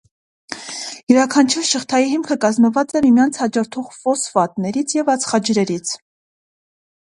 Յուրաքանչյուր 1.11 1.67
շղթայի 1.71 2.07
հիմքը 2.13 2.37
կազմված 2.45 2.95
է 3.01 3.03
միմյանց 3.07 3.37
հաջորդող 3.43 3.93
ֆոսֆատներից 3.99 4.97
և 5.01 5.13
ածխաջրերից։ 5.17 5.95